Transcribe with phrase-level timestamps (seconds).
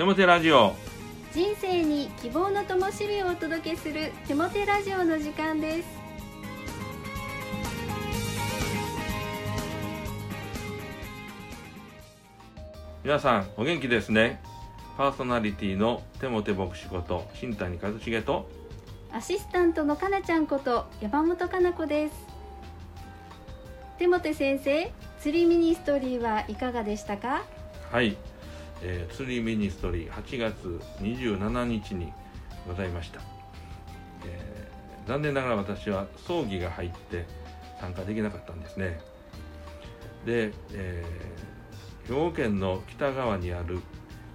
[0.00, 0.74] 手もてラジオ。
[1.34, 5.88] 人生に希望の灯火をお届けする手もてラジオの時間です。
[13.04, 14.40] 皆さんお元気ですね。
[14.96, 18.48] パーソナリティの手もて牧師こと新谷和重と
[19.12, 22.14] アシスタントのかなちゃんこと山本かな子です。
[23.98, 27.42] 手もて先生釣りミニストリーはいかがでしたか？
[27.92, 28.16] はい、
[28.82, 32.12] えー、釣りミニストリー8月27日に
[32.66, 33.20] ございました、
[34.26, 34.60] えー
[35.06, 37.24] 残念ながら私は葬儀が入って
[37.80, 39.00] 参加できなかったんですね。
[40.24, 43.80] で、えー兵庫県の北側にある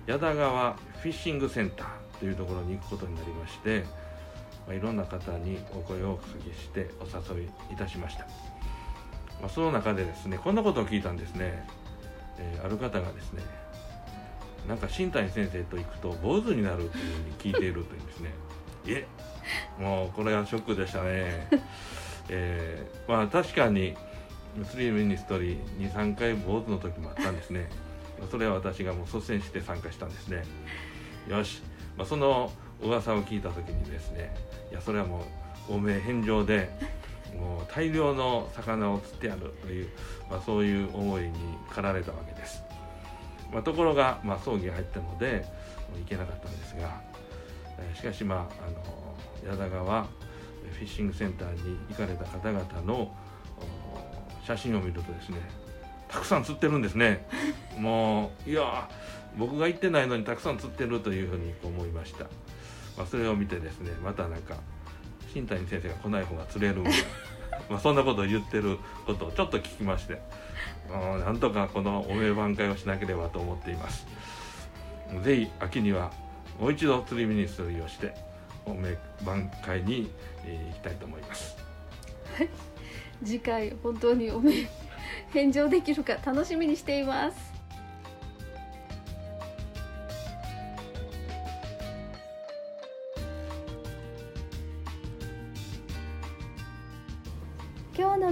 [0.06, 3.84] 矢田川フィッシングセンターというところに行くことになりまして、
[4.66, 8.26] まあ、いろんな方にお声をおかけしてお誘いいたしました、
[9.42, 11.68] まあ、その中でですねこんなことを聞いたんですね、
[12.38, 13.44] えーある方がですね
[14.68, 18.30] なんか新谷先生と行くと坊主になるというふうに聞いているというんですね。
[18.88, 19.08] い え
[19.80, 21.48] もうこれはショックでしたね。
[22.30, 23.96] えーまあ確かに
[24.64, 27.70] スリーミニストリー23回坊主の時もあったんですね。
[28.32, 30.44] それは私がもう率先して参加したんですね。
[31.28, 31.62] よし、
[31.98, 34.36] まあ、その噂を聞いた時にですね。
[34.72, 35.26] いやそれはも
[35.70, 36.70] う汚名返上で
[37.38, 39.90] もう大量の魚を釣ってやるという、
[40.30, 41.34] まあ、そういう思いに
[41.70, 42.64] 駆られたわけです、
[43.56, 45.46] まあ、ところが、まあ、葬儀が入ったので
[45.98, 47.02] 行けなかったんですが、
[47.80, 53.16] えーしかしまああの矢田川フィッシングセンターに行かれた方々の
[53.58, 55.38] お写真を見るとですね
[56.10, 57.26] たくさん釣ってるんですね。
[57.80, 58.90] もういや
[59.38, 62.26] 僕が行ってないのにたくさん釣ってるというふうに思いました、
[62.98, 64.56] まあ、それを見てですねまたなんか
[65.34, 66.84] 新谷先生が来ない方が釣れる
[67.70, 70.22] まあそんなことを言ってることをちょっと聞きまして
[70.92, 74.06] うんなんとかこのお名挽回をしなければと思っています。
[75.24, 76.12] ぜひ秋には
[76.60, 78.14] もう一度釣りミニストリーをして
[78.66, 80.10] お名挽回に、
[80.46, 81.58] えー行きたいと思います。
[83.24, 84.68] 次回本当におめ
[85.32, 87.55] 返上できるか楽しみにしています。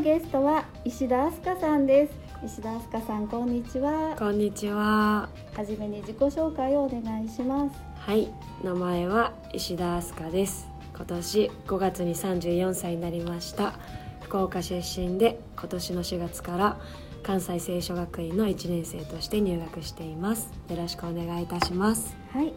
[0.03, 2.13] ゲストは石田明日香さんです
[2.45, 5.29] 石田明日香さんこんにちはこんにちは。
[5.55, 8.27] はじめに自己紹介をお願いしますはい、
[8.61, 10.67] 名前は石田明日香です。
[10.93, 13.75] 今年5月に34歳になりました。
[14.23, 16.77] 福岡出身で今年の4月から
[17.23, 20.51] 関西聖書学院の1年生として入学しています。
[20.69, 22.17] よろしくお願いいたします。
[22.33, 22.51] はい、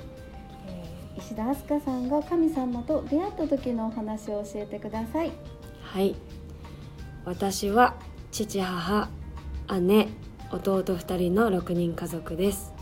[0.66, 5.32] えー石田明日香さんが神様と出会った時のお話を教えてください
[5.80, 6.14] はい、
[7.26, 7.97] 私は
[8.31, 9.09] 父母
[9.81, 10.09] 姉
[10.53, 12.72] 弟2人の6人家族です。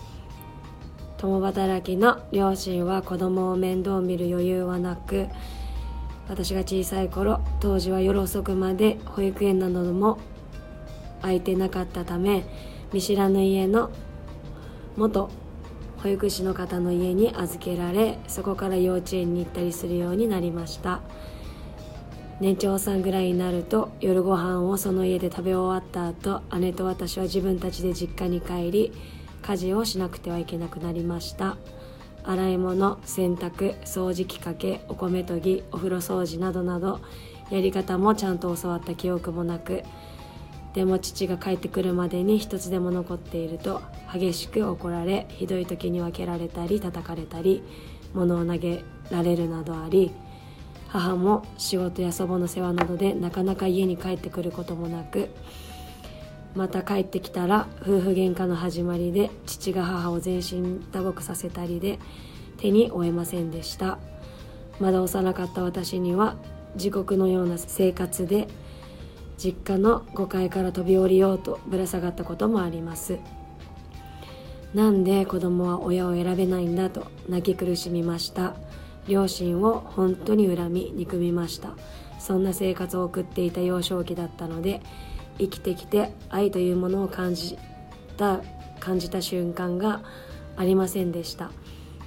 [1.17, 5.29] 共働きの両親は子供を面倒見る余裕はなく
[6.29, 10.19] 私が小さい頃当時は夜遅くまで保育園なども
[11.23, 12.45] 空いてなかったため
[12.93, 13.91] 見知らぬ家の
[14.97, 15.31] 元
[16.03, 21.01] 保育士の方の家に預けられそこから幼稚園に行ったりするようになりました。
[22.41, 28.93] 年長さんぐらいになると夜ご飯をその家で食べ終わった後姉と私は自分たちで実家に帰り
[29.43, 31.57] 家事をしなくてはいけなくなりました。
[32.25, 37.01] 洗い物洗濯掃除機かけお米研ぎお風呂掃除などなど
[37.51, 39.83] やり方もちゃんと教わった記憶もなく
[40.73, 47.63] でも父が帰ってくるまでに一つでも残っていると激しく怒られひどい時には蹴られたり叩かれたり
[48.15, 50.11] 物を投げられるなどあり
[50.95, 55.29] 母も仕事や祖母の世話などでなかなか家に帰ってくることもなく
[56.55, 61.99] また帰ってきたら夫婦喧嘩の始まりで父が母を全身打撲させたりで
[62.59, 63.99] 手に負えませんでした。
[64.79, 66.37] まだ幼かった私には
[66.77, 68.47] 地獄のような生活で
[69.37, 73.19] 実家の5階から飛び降りようとぶら下がったこともあります。
[74.73, 78.55] なんで子供は親を選べないんだと泣き苦しみました。
[79.09, 81.71] 両親を本当に恨み憎みました。
[82.19, 84.81] そんな生活を送っていた幼少期だったので
[85.39, 87.59] 生きてきて愛というものを感じ
[88.17, 88.41] た
[88.81, 90.03] 感じた瞬間が
[90.57, 91.51] ありませんでした。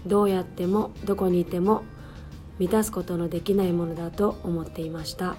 [0.06, 1.84] どうやってもどこにいても
[2.60, 5.36] 満たすことのできないものだと思っていました。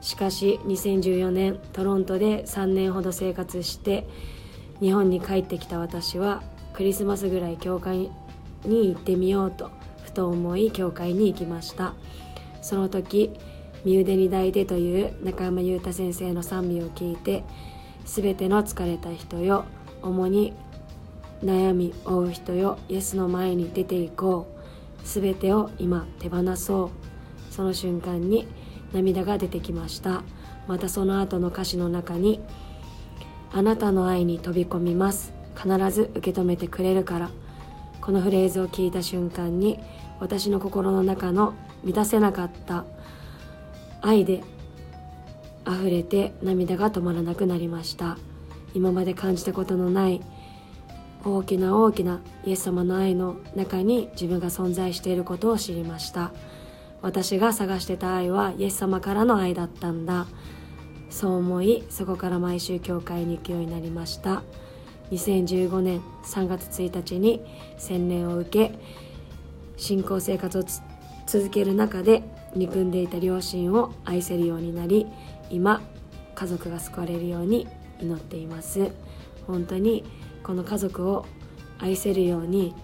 [0.00, 4.06] しかし2014年トロントで3年ほど生活して
[4.80, 6.42] 日本に帰ってきた私は
[6.74, 8.10] クリスマスぐらい教会
[8.64, 9.70] に行ってみようと
[10.16, 11.92] と思い教会に行きました
[12.62, 13.30] その時
[13.84, 17.44] 「身腕に抱いて」という中山裕太先生の賛美を聞いて
[18.06, 19.66] 「すべての疲れた人よ
[20.02, 20.54] 主に
[21.44, 24.56] 悩み追う人よイエスの前に出ていこう。
[25.06, 26.90] すべてを今手放そう。
[27.52, 28.46] その瞬間に
[28.92, 30.22] 涙が出てきました。
[30.66, 32.40] またその後の歌詞の中に
[33.52, 35.32] 「あなたの愛に飛び込みます。
[35.54, 37.30] 必ず受け止めてくれるから」
[38.00, 39.80] このフレーズを聞いた瞬間に
[40.20, 41.54] 私の心の中の
[41.84, 42.84] 満たせなかった
[44.00, 44.42] 愛で
[45.66, 48.18] 溢れて涙が止まらなくなりました。
[48.74, 50.20] 今まで感じたことのない
[51.24, 56.32] 大きな大きなイエス様の愛の中に自分が存在していることを知りました。
[57.02, 60.26] 私が探してた愛はイエス様からの愛だったんだ。
[61.10, 64.42] そう思いそこから毎週教会に行くようになりました。
[65.10, 67.40] 2015年3月1日に
[67.78, 68.78] 洗礼を受け
[69.76, 70.64] 信仰生活を
[71.26, 72.22] 続ける中で
[72.54, 75.06] 憎んでいた両親を愛せるようになり
[75.50, 75.82] 今
[76.34, 77.66] 家族が救われるように
[78.00, 78.90] 祈っています。
[79.46, 80.04] 本当に
[80.42, 81.26] この家族を
[81.78, 82.74] 愛せるように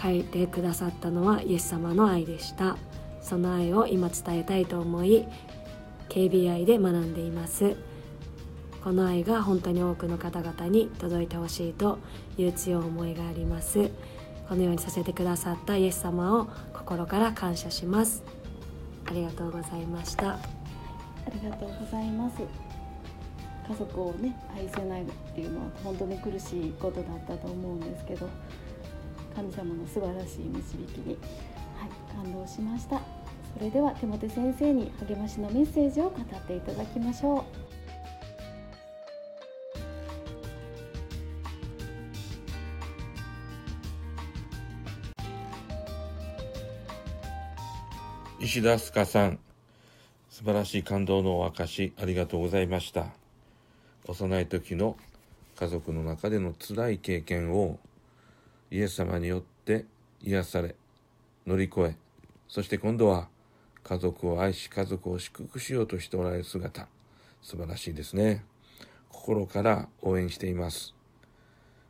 [0.00, 2.76] 書いてくださったのはイエス様の愛でした。
[3.20, 5.24] その愛を今伝えたいと思い
[6.08, 7.76] KBI で学んでいます。
[8.82, 11.98] この愛が本当に多くの方々に届いてほしいと
[12.36, 13.90] いう強い思いがあります。
[14.48, 18.22] このようにさせてくださったイエス様を心から感謝します。
[19.06, 20.32] ありがとうございました。
[20.32, 20.38] あ
[21.32, 22.36] りがとうございます。
[23.68, 28.28] 家族をね愛せないっていうのは本当に苦しいことだったと思うんですけど
[29.34, 31.16] 神様の素晴らしい導きに、
[31.78, 33.00] はい、感動しました。
[33.56, 37.63] それでは手元先生に励ましのメッセージを語っていただきましょう。
[48.44, 49.38] 石田スカさん
[50.28, 53.06] 素晴らしい感動のお証ありがとうございました。
[54.06, 54.98] 幼い時の
[55.58, 57.78] 家族の中での辛い経験を
[58.70, 59.86] イエス様によって
[60.20, 60.74] 癒され
[61.46, 61.96] 乗り越え
[62.46, 63.28] そして今度は
[63.82, 66.86] 家族を愛し家族を祝福しようとしておられる姿
[67.40, 68.44] 素晴らしいですね。
[69.08, 70.94] 心から応援しています。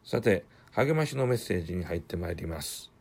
[0.04, 2.92] さて励ましのメッセージに入ってまいります。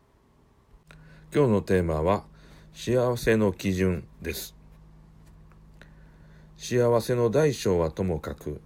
[1.31, 2.32] 今日のテーマは
[2.73, 4.55] 幸せの基準です
[6.57, 8.61] 幸せの大小はともかく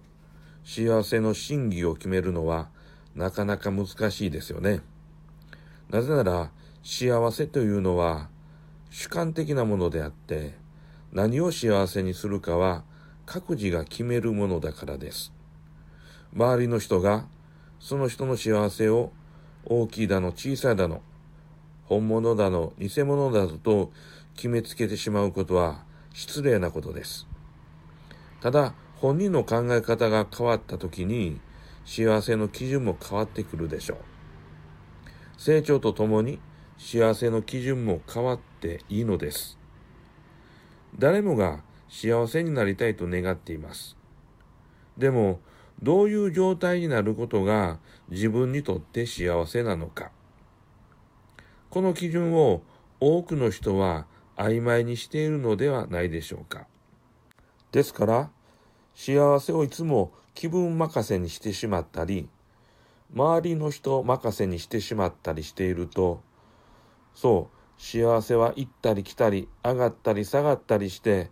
[0.64, 2.68] 幸せの真偽を決めるのは
[3.14, 4.80] なかなか難しいですよね。
[5.90, 6.50] なぜなら
[6.82, 8.28] 幸せというのは
[8.90, 10.54] 主観的なものであって
[11.12, 12.84] 何を幸せにするかは
[13.26, 15.32] 各自が決めるものだからです。
[16.34, 17.26] 周りの人が
[17.80, 19.12] その人の幸せを
[19.64, 21.02] 大きいだの小さいだの
[21.88, 23.90] 本物だの偽物だと
[24.34, 27.26] 決めつけてしまうことは失礼なことです。
[28.40, 31.40] ただ本人の考え方が変わった時に
[31.84, 33.98] 幸せの基準も変わってくるでしょう。
[35.38, 36.38] 成長とともに
[36.76, 39.58] 幸せの基準も変わっていいのです。
[40.98, 43.96] 誰もが幸せになりたいと願っています。
[44.98, 45.40] でも、
[45.82, 47.78] どういう状態になることが
[48.10, 50.10] 自分にとって幸せなのか。
[51.70, 52.62] この基準を
[53.00, 54.06] 多くの人は
[54.36, 56.66] 曖昧にしているのではないでしょうか。
[57.72, 58.30] ですから、
[58.94, 62.28] 幸せをいつも気分任せにしてしまったり、
[63.14, 66.22] 周りの人任せにしてしまったりしていると、
[67.14, 71.30] そう、幸せは行ったり来たり、上がったり下がったりして、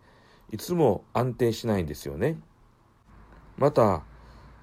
[0.52, 2.38] いつも安定しないんですよね。
[3.56, 4.02] また、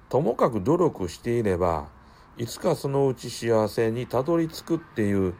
[0.08, 1.88] ともかく努力していれば、
[2.36, 5.34] いつかそのうち幸せにたどり着くっていう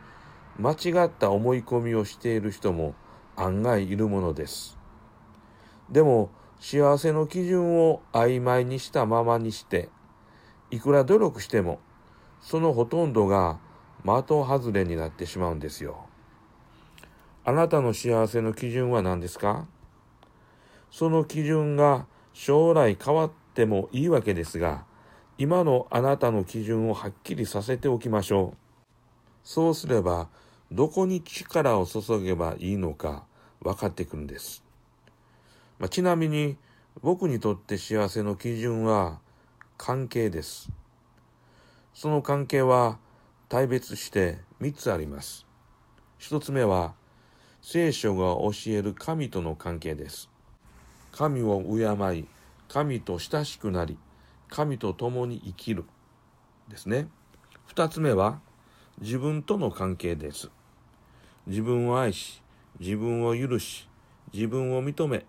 [0.58, 2.94] 間違った思い込みをしている人も
[3.36, 4.78] 案外いるものです。
[5.90, 6.30] でも、
[6.60, 9.90] 幸せの基準を曖昧にしたままにして、
[10.70, 11.80] いくら努力しても、
[12.40, 13.58] そのほとんどが
[14.04, 16.06] 的外れになってしまうんですよ。
[17.44, 19.66] あなたの幸せの基準は何ですか？
[20.90, 24.84] その基準が将来変わってもいいわけですが、
[25.36, 28.56] 今のあなたの基準をはっきりさせておきましょう。
[29.42, 30.28] そうすれば、
[30.74, 33.24] どこに力を注げばいいのか
[33.62, 34.64] 分かってくるんです。
[35.78, 36.56] まあ、ちなみに
[37.00, 39.20] 僕にとって幸せの基準は
[39.78, 40.72] 関係です。
[41.94, 42.98] その関係は
[43.48, 45.46] 大別して3つあります。
[46.18, 46.94] 1つ目は
[47.62, 50.28] 聖書が教える神との関係です。
[51.12, 52.26] 神を敬い、
[52.68, 53.96] 神と親しくなり、
[54.50, 55.84] 神と共に生きる
[56.68, 57.06] ですね。
[57.72, 58.40] 2つ目は
[59.00, 60.50] 自分との関係です。
[61.46, 62.42] 自分を愛し、
[62.80, 63.88] 自分を許し、
[64.32, 65.26] 自分を認め、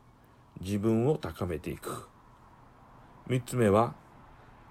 [0.61, 2.07] 自分を高めていく。
[3.27, 3.95] 三つ目は、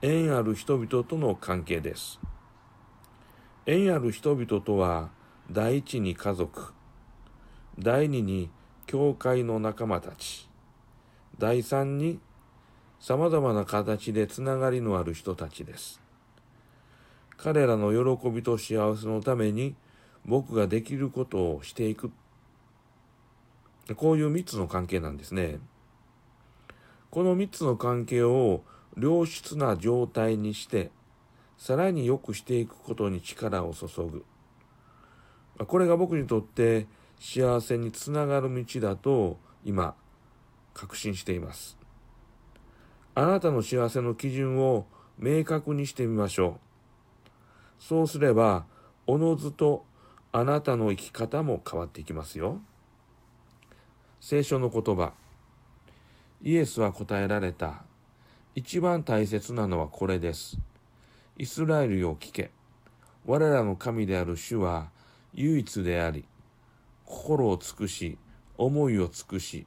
[0.03, 2.21] 縁ある人々との関係です。
[3.67, 5.09] 縁ある人々とは
[5.51, 6.75] 第一に家族
[7.79, 8.51] 第二に
[8.87, 10.51] 教会の仲間たち
[11.39, 12.21] 第三に
[13.01, 16.03] さまざまな形でつながりのある人たちです
[17.39, 19.75] 彼らの喜びと幸せのために
[20.25, 22.11] 僕ができることをしていく。
[23.97, 25.59] こういう三つの関係なんですね。
[27.11, 28.63] この三つの関係を
[28.97, 30.91] 良質な状態にして
[31.59, 34.25] さらに良くしていくことに力を注ぐ。
[35.67, 36.87] これが僕にとって
[37.21, 39.95] 幸せにつながる道だと今
[40.73, 41.79] 確信しています。
[43.15, 44.87] あなたの幸せの基準を
[45.19, 47.33] 明確にしてみましょう。
[47.79, 48.67] そうすれば
[49.07, 49.85] おのずと
[50.37, 52.61] あなたの生き方も変わっていきますよ。
[54.21, 55.13] 聖書の言葉。
[56.43, 57.85] イエスは答えられた。
[58.57, 60.59] 一番大切なのはこれです。
[61.39, 62.51] イスラエルよ聞け。
[63.25, 64.89] 我らの神である主は
[65.35, 66.25] 唯一であり
[67.05, 68.19] 心を尽くし
[68.59, 69.67] 思いを尽くし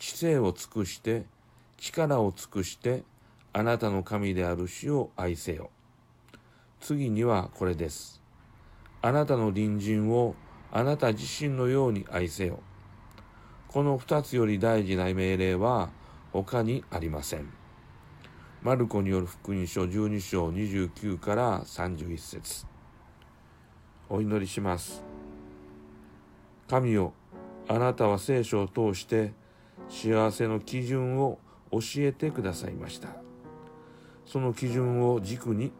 [0.00, 1.26] 知性を尽くして
[1.76, 3.04] 力を尽くして
[3.52, 5.70] あなたの神である主を愛せよ。
[6.80, 8.18] 次にはこれです。
[9.00, 10.34] あなたの隣人を
[10.72, 12.60] あなた自身のように愛せよ。
[13.68, 15.90] この二つより大事な命令は
[16.32, 17.52] 他にありません。
[18.62, 22.66] マルコによる福音書12章29から31節。
[24.08, 25.04] お祈りします。
[26.68, 27.12] 神よ
[27.68, 29.32] あなたは聖書を通して
[29.88, 31.38] 幸せの基準を
[31.70, 33.10] 教えてくださいました。
[34.26, 35.72] その基準を軸に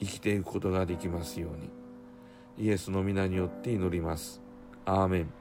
[0.00, 1.83] 生きていくことができますように。
[2.56, 4.40] イエスの皆によって祈ります。
[4.84, 5.32] アーメン。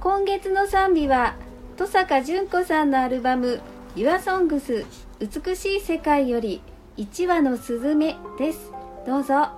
[0.00, 1.34] 今月の賛美は
[1.72, 3.60] 登坂淳子さんのアルバム
[3.96, 4.86] 「YourSongs
[5.20, 6.60] 美しい世界」より
[6.96, 8.72] 「1羽のスズメ」です。
[9.06, 9.57] どうぞ。